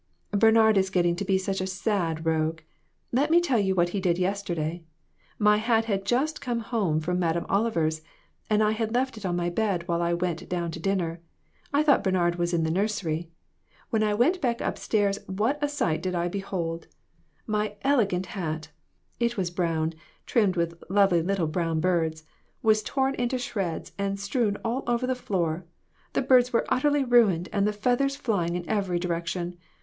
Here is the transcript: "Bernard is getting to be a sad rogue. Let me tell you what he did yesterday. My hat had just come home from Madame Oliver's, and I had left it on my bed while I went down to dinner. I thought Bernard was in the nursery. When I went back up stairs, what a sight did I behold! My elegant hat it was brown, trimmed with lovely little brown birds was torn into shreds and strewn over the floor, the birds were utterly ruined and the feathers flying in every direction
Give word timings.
"Bernard 0.31 0.79
is 0.79 0.89
getting 0.89 1.15
to 1.15 1.23
be 1.23 1.35
a 1.35 1.39
sad 1.39 2.25
rogue. 2.25 2.61
Let 3.11 3.29
me 3.29 3.39
tell 3.39 3.59
you 3.59 3.75
what 3.75 3.89
he 3.89 3.99
did 3.99 4.17
yesterday. 4.17 4.83
My 5.37 5.57
hat 5.57 5.85
had 5.85 6.05
just 6.07 6.41
come 6.41 6.61
home 6.61 6.99
from 6.99 7.19
Madame 7.19 7.45
Oliver's, 7.47 8.01
and 8.49 8.63
I 8.63 8.71
had 8.71 8.95
left 8.95 9.15
it 9.15 9.27
on 9.27 9.35
my 9.35 9.51
bed 9.51 9.87
while 9.87 10.01
I 10.01 10.15
went 10.15 10.49
down 10.49 10.71
to 10.71 10.79
dinner. 10.79 11.21
I 11.71 11.83
thought 11.83 12.03
Bernard 12.03 12.37
was 12.37 12.51
in 12.51 12.63
the 12.63 12.71
nursery. 12.71 13.29
When 13.91 14.01
I 14.01 14.15
went 14.15 14.41
back 14.41 14.59
up 14.59 14.79
stairs, 14.79 15.19
what 15.27 15.63
a 15.63 15.69
sight 15.69 16.01
did 16.01 16.15
I 16.15 16.27
behold! 16.29 16.87
My 17.45 17.75
elegant 17.83 18.25
hat 18.25 18.69
it 19.19 19.37
was 19.37 19.51
brown, 19.51 19.93
trimmed 20.25 20.55
with 20.55 20.83
lovely 20.89 21.21
little 21.21 21.45
brown 21.45 21.79
birds 21.79 22.23
was 22.63 22.81
torn 22.81 23.13
into 23.13 23.37
shreds 23.37 23.91
and 23.99 24.19
strewn 24.19 24.57
over 24.65 25.05
the 25.05 25.13
floor, 25.13 25.65
the 26.13 26.23
birds 26.23 26.51
were 26.51 26.65
utterly 26.69 27.03
ruined 27.03 27.49
and 27.53 27.67
the 27.67 27.71
feathers 27.71 28.15
flying 28.15 28.55
in 28.55 28.67
every 28.67 28.97
direction 28.97 29.57